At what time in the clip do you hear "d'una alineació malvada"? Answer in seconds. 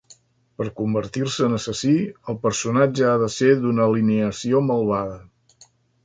3.65-5.21